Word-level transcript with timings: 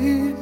ways 0.00 0.36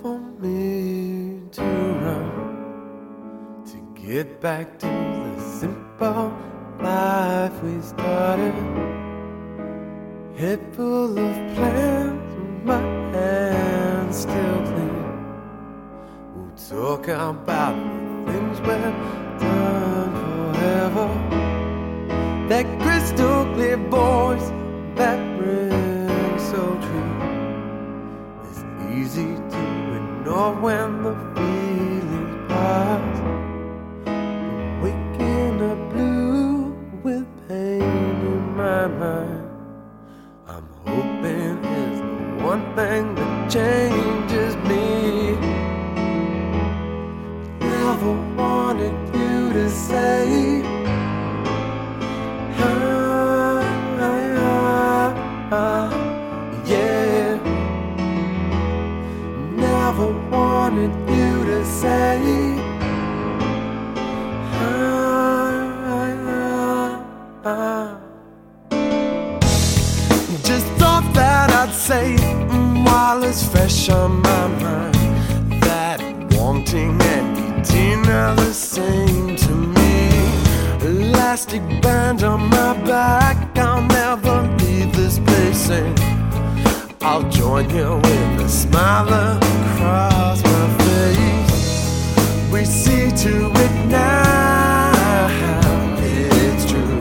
for 0.00 0.18
me 0.40 1.40
to 1.50 1.62
run 2.04 3.64
to 3.70 3.76
get 4.06 4.40
back 4.40 4.78
to 4.78 4.86
the 4.86 5.40
simple 5.60 6.32
life 6.80 7.62
we 7.62 7.80
started. 7.80 8.54
Head 10.36 10.60
full 10.74 11.18
of 11.18 11.34
plans, 11.54 12.64
my 12.64 12.80
hands 13.16 14.16
still 14.22 14.60
clean. 14.70 15.04
We'll 16.34 16.56
talk 16.70 17.08
about 17.08 17.76
things 18.26 18.60
we've 18.60 18.98
done 19.46 20.12
forever. 20.22 21.08
That 22.48 22.66
crystal 22.82 23.44
clear 23.54 23.76
voice 23.76 24.48
that 24.96 25.20
rings 25.40 26.42
so 26.50 26.62
true. 26.86 27.21
Easy 28.92 29.34
to 29.54 29.96
ignore 29.96 30.54
when 30.54 31.02
the 31.02 31.14
feelings 31.34 32.48
pass. 32.48 33.20
But 34.04 34.82
waking 34.82 35.62
up 35.70 35.80
blue 35.92 36.76
with 37.02 37.26
pain 37.48 37.82
in 37.82 38.56
my 38.56 38.86
mind. 38.88 39.50
I'm 40.48 40.66
hoping 40.86 41.64
it's 41.64 42.00
the 42.00 42.44
one 42.44 42.64
thing 42.76 43.14
that 43.16 43.50
changes 43.50 44.56
me. 44.68 45.36
Never 47.60 48.12
wanted 48.36 48.94
you 49.16 49.52
to 49.54 49.70
say. 49.70 50.62
"Ah, 52.58 53.62
ah, 54.00 55.14
ah, 55.52 56.01
wanted 60.72 61.10
you 61.10 61.44
to 61.44 61.64
say. 61.64 62.20
"Ah, 64.54 65.02
ah, 66.24 67.04
ah." 67.44 67.98
Just 70.42 70.66
thought 70.80 71.06
that 71.14 71.50
I'd 71.50 71.74
say 71.74 72.16
mm, 72.16 72.84
while 72.86 73.22
it's 73.24 73.46
fresh 73.46 73.88
on 73.90 74.22
my 74.22 74.46
mind 74.64 75.62
that 75.62 76.00
wanting 76.38 77.00
and 77.14 77.26
needing 77.36 78.06
are 78.08 78.34
the 78.34 78.52
same 78.52 79.36
to 79.36 79.52
me. 79.76 79.92
Elastic 80.90 81.62
band 81.82 82.22
on 82.22 82.40
my 82.48 82.72
back, 82.92 83.36
I'll 83.58 83.86
never 84.00 84.36
leave 84.60 84.90
this 84.96 85.18
place. 85.18 85.70
I'll 87.02 87.28
join 87.30 87.68
you 87.70 87.96
with 87.96 88.46
a 88.46 88.48
smile 88.48 89.08
across. 89.36 90.41
We 92.62 92.66
see 92.66 93.10
to 93.10 93.50
it 93.50 93.86
now, 93.88 95.26
it's 95.98 96.64
true. 96.70 96.96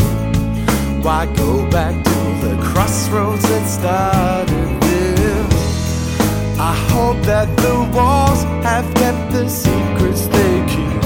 Why 1.04 1.28
go 1.36 1.70
back 1.70 1.94
to 2.04 2.20
the 2.48 2.60
crossroads 2.64 3.44
that 3.44 3.68
started 3.68 4.82
this? 4.82 6.60
I 6.60 6.74
hope 6.90 7.22
that 7.28 7.56
the 7.58 7.78
walls 7.96 8.42
have 8.64 8.92
kept 8.96 9.34
the 9.34 9.48
secrets 9.48 10.26
they 10.34 10.66
keep. 10.66 11.04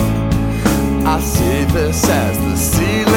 I 1.06 1.19
see 1.19 1.66
this 1.73 2.08
as 2.08 2.38
the 2.40 2.56
ceiling's 2.56 3.15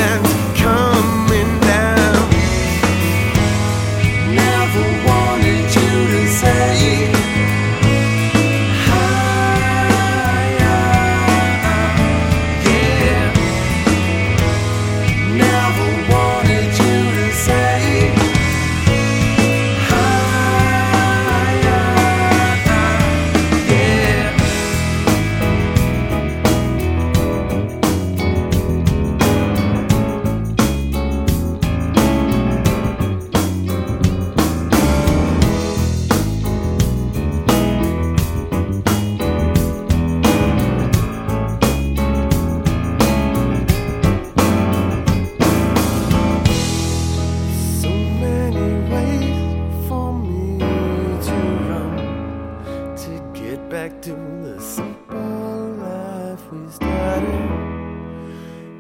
to 54.03 54.15
the 54.43 54.61
simple 54.61 55.71
life 55.81 56.53
we 56.53 56.71
started. 56.71 57.49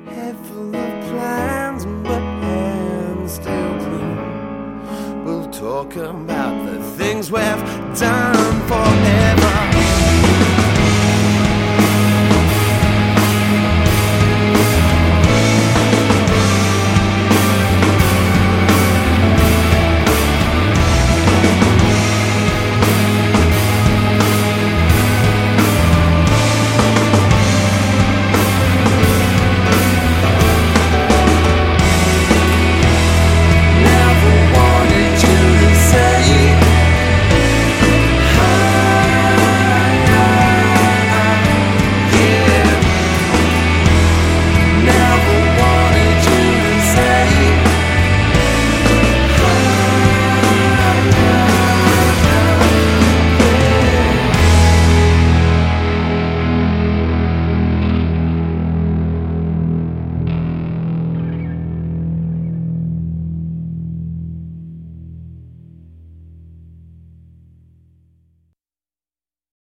Head 0.06 0.36
full 0.46 0.76
of 0.76 1.08
plans, 1.08 1.84
but 2.04 2.20
hands 2.20 3.32
still 3.32 3.78
clean. 3.78 5.24
We'll 5.24 5.50
talk 5.50 5.96
about 5.96 6.66
the 6.66 6.80
things 6.96 7.32
we've 7.32 7.64
done 7.98 8.60
forever. 8.68 9.47